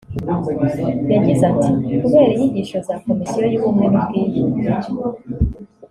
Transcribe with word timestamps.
yagize 1.13 1.43
ati 1.51 1.71
”kubera 1.99 2.29
inyigisho 2.33 2.77
za 2.87 2.95
Komisiyo 3.03 3.41
y’Ubumwe 3.51 3.85
n’Ubwiyunge 3.93 4.67